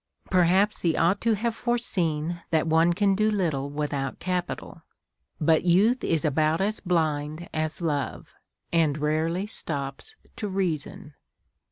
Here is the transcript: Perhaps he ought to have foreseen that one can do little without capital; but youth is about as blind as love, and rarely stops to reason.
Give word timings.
Perhaps 0.31 0.81
he 0.81 0.97
ought 0.97 1.21
to 1.21 1.35
have 1.35 1.53
foreseen 1.53 2.41
that 2.49 2.65
one 2.65 2.91
can 2.91 3.13
do 3.13 3.29
little 3.29 3.69
without 3.69 4.17
capital; 4.17 4.81
but 5.39 5.63
youth 5.63 6.03
is 6.03 6.25
about 6.25 6.59
as 6.59 6.79
blind 6.79 7.47
as 7.53 7.83
love, 7.83 8.29
and 8.73 8.97
rarely 8.97 9.45
stops 9.45 10.15
to 10.37 10.47
reason. 10.47 11.13